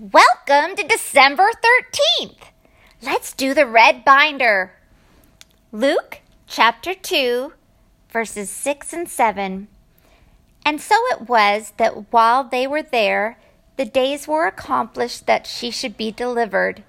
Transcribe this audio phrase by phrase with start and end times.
[0.00, 1.50] Welcome to December
[2.20, 2.36] 13th.
[3.02, 4.74] Let's do the red binder.
[5.72, 7.52] Luke chapter 2,
[8.08, 9.66] verses 6 and 7.
[10.64, 13.40] And so it was that while they were there,
[13.76, 16.84] the days were accomplished that she should be delivered.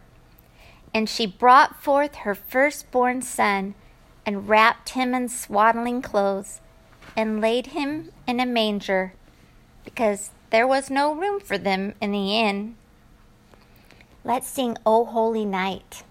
[0.94, 3.74] And she brought forth her firstborn son,
[4.24, 6.62] and wrapped him in swaddling clothes,
[7.18, 9.14] and laid him in a manger,
[9.84, 12.76] because there was no room for them in the inn.
[14.30, 16.04] Let's sing O Holy Night.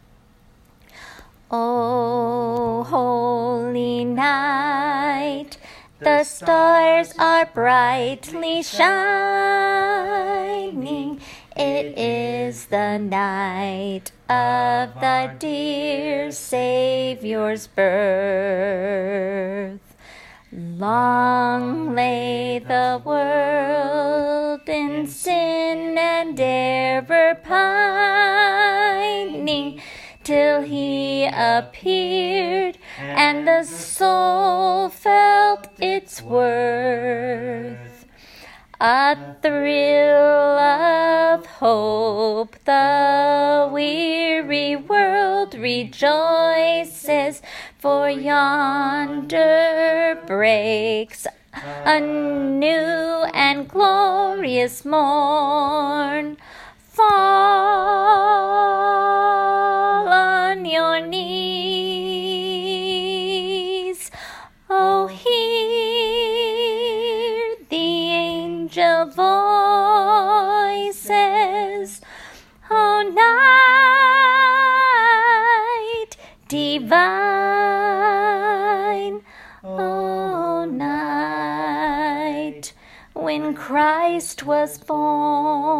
[1.52, 5.56] O holy night,
[6.00, 8.90] the stars are brightly shining.
[11.54, 18.98] It is the night of the dear Saviour's birth.
[20.50, 26.77] Long lay the world in sin and error
[27.44, 28.58] pining
[30.24, 38.04] till he appeared and the soul felt its worth.
[38.80, 47.42] A thrill of hope, the weary world rejoices,
[47.78, 49.42] for yonder
[50.26, 51.26] breaks
[51.84, 56.36] a new and glorious morn.
[56.98, 57.06] Fall
[60.08, 61.30] on your knees,
[64.68, 65.26] oh, hear
[67.70, 69.06] the angel
[70.90, 72.00] voices,
[72.68, 73.02] oh,
[76.02, 76.16] night
[76.48, 76.88] divine,
[79.62, 82.72] oh, night
[83.14, 85.77] when Christ was born.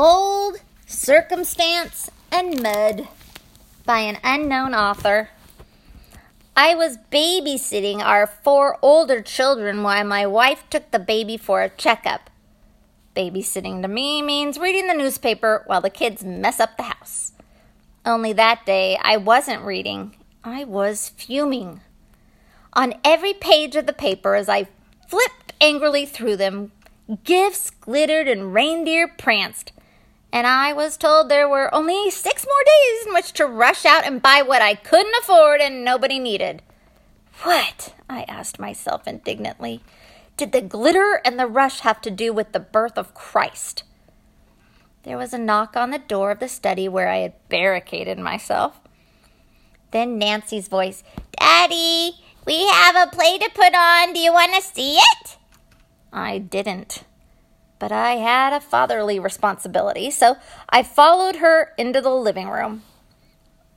[0.00, 3.08] Gold, Circumstance, and Mud
[3.84, 5.30] by an unknown author.
[6.56, 11.68] I was babysitting our four older children while my wife took the baby for a
[11.68, 12.30] checkup.
[13.16, 17.32] Babysitting to me means reading the newspaper while the kids mess up the house.
[18.06, 20.14] Only that day I wasn't reading,
[20.44, 21.80] I was fuming.
[22.72, 24.68] On every page of the paper, as I
[25.08, 26.70] flipped angrily through them,
[27.24, 29.72] gifts glittered and reindeer pranced
[30.32, 34.04] and I was told there were only six more days in which to rush out
[34.04, 36.62] and buy what I couldn't afford and nobody needed.
[37.42, 39.82] What, I asked myself indignantly,
[40.36, 43.84] did the glitter and the rush have to do with the birth of Christ?
[45.04, 48.80] There was a knock on the door of the study where I had barricaded myself.
[49.90, 51.02] Then Nancy's voice,
[51.38, 54.12] Daddy, we have a play to put on.
[54.12, 55.38] Do you want to see it?
[56.12, 57.04] I didn't
[57.78, 60.36] but I had a fatherly responsibility, so
[60.68, 62.82] I followed her into the living room.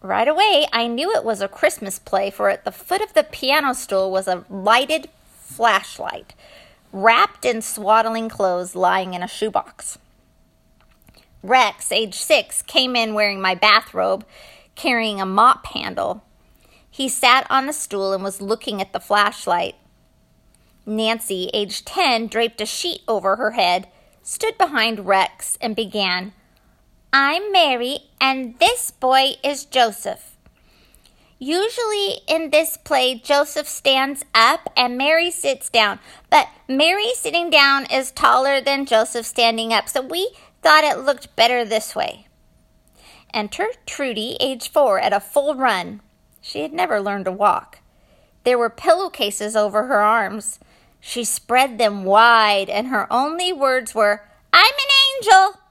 [0.01, 3.23] Right away, I knew it was a Christmas play, for at the foot of the
[3.23, 6.33] piano stool was a lighted flashlight,
[6.91, 9.99] wrapped in swaddling clothes lying in a shoebox.
[11.43, 14.25] Rex, age six, came in wearing my bathrobe,
[14.75, 16.23] carrying a mop handle.
[16.89, 19.75] He sat on a stool and was looking at the flashlight.
[20.85, 23.87] Nancy, age 10, draped a sheet over her head,
[24.23, 26.33] stood behind Rex, and began,
[27.13, 30.37] I'm Mary, and this boy is Joseph.
[31.37, 35.99] Usually in this play, Joseph stands up and Mary sits down,
[36.29, 41.35] but Mary sitting down is taller than Joseph standing up, so we thought it looked
[41.35, 42.27] better this way.
[43.33, 46.01] Enter Trudy, age four, at a full run.
[46.41, 47.79] She had never learned to walk.
[48.43, 50.59] There were pillowcases over her arms.
[51.01, 54.23] She spread them wide, and her only words were,
[54.53, 55.61] I'm an angel.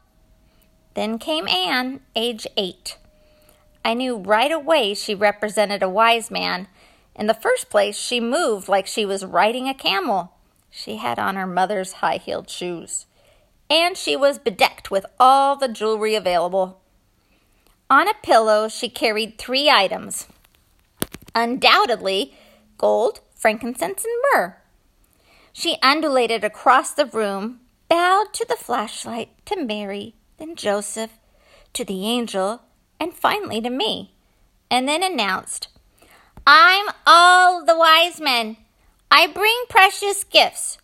[0.94, 2.98] Then came Anne, age eight.
[3.84, 6.66] I knew right away she represented a wise man.
[7.14, 10.32] In the first place, she moved like she was riding a camel.
[10.68, 13.06] She had on her mother's high heeled shoes.
[13.70, 16.80] And she was bedecked with all the jewelry available.
[17.88, 20.26] On a pillow, she carried three items
[21.32, 22.34] undoubtedly
[22.76, 24.59] gold, frankincense, and myrrh.
[25.52, 31.18] She undulated across the room, bowed to the flashlight, to Mary, then Joseph,
[31.72, 32.62] to the angel,
[32.98, 34.14] and finally to me,
[34.70, 35.68] and then announced,
[36.46, 38.56] I'm all the wise men.
[39.10, 40.78] I bring precious gifts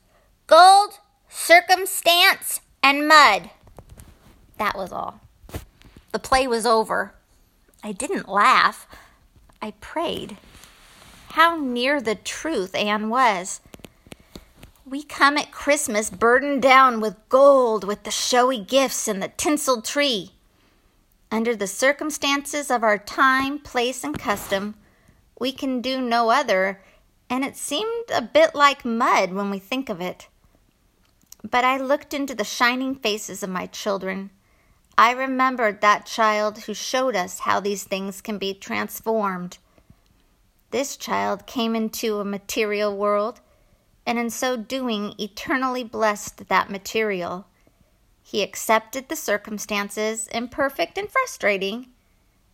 [0.47, 0.99] gold,
[1.29, 3.51] circumstance, and mud.
[4.59, 5.21] That was all.
[6.13, 7.15] The play was over.
[7.83, 8.87] I didn't laugh.
[9.61, 10.39] I prayed.
[11.31, 13.61] How near the truth Anne was.
[14.89, 19.85] We come at Christmas burdened down with gold, with the showy gifts and the tinseled
[19.85, 20.31] tree.
[21.29, 24.77] Under the circumstances of our time, place, and custom,
[25.41, 26.81] we can do no other,
[27.29, 30.29] and it seemed a bit like mud when we think of it.
[31.43, 34.31] But I looked into the shining faces of my children.
[34.97, 39.59] I remembered that child who showed us how these things can be transformed.
[40.71, 43.41] This child came into a material world,
[44.07, 47.47] and in so doing, eternally blessed that material.
[48.23, 51.89] He accepted the circumstances, imperfect and frustrating,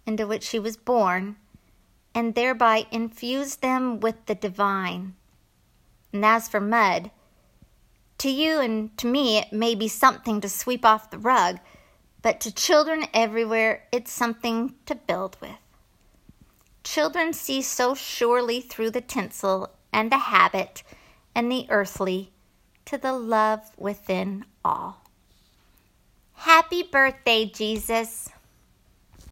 [0.07, 1.37] into which he was born,
[2.15, 5.15] and thereby infused them with the divine.
[6.13, 7.11] And as for mud,
[8.19, 11.59] to you and to me it may be something to sweep off the rug,
[12.23, 15.51] but to children everywhere it's something to build with.
[16.85, 20.83] Children see so surely through the tinsel and the habit
[21.35, 22.33] and the earthly
[22.85, 25.03] to the love within all.
[26.35, 28.29] Happy birthday, Jesus.